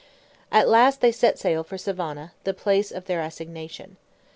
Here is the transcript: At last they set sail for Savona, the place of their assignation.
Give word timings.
At 0.51 0.67
last 0.67 0.99
they 0.99 1.11
set 1.11 1.37
sail 1.37 1.63
for 1.63 1.77
Savona, 1.77 2.31
the 2.43 2.55
place 2.55 2.89
of 2.91 3.05
their 3.05 3.21
assignation. 3.21 3.97